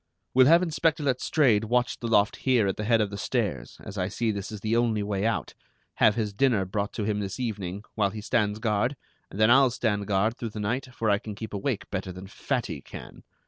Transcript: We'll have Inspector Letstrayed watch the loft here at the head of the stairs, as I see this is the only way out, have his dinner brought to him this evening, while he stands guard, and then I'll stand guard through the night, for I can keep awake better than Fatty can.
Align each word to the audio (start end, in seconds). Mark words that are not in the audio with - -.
We'll 0.33 0.47
have 0.47 0.63
Inspector 0.63 1.03
Letstrayed 1.03 1.65
watch 1.65 1.99
the 1.99 2.07
loft 2.07 2.37
here 2.37 2.65
at 2.65 2.75
the 2.75 2.85
head 2.85 3.01
of 3.01 3.11
the 3.11 3.19
stairs, 3.19 3.77
as 3.83 3.99
I 3.99 4.07
see 4.07 4.31
this 4.31 4.51
is 4.51 4.61
the 4.61 4.75
only 4.75 5.03
way 5.03 5.27
out, 5.27 5.53
have 5.97 6.15
his 6.15 6.33
dinner 6.33 6.65
brought 6.65 6.91
to 6.93 7.03
him 7.03 7.19
this 7.19 7.39
evening, 7.39 7.83
while 7.93 8.09
he 8.09 8.21
stands 8.21 8.57
guard, 8.57 8.95
and 9.29 9.39
then 9.39 9.51
I'll 9.51 9.69
stand 9.69 10.07
guard 10.07 10.37
through 10.37 10.49
the 10.49 10.59
night, 10.59 10.87
for 10.91 11.11
I 11.11 11.19
can 11.19 11.35
keep 11.35 11.53
awake 11.53 11.87
better 11.91 12.11
than 12.11 12.25
Fatty 12.25 12.81
can. 12.81 13.21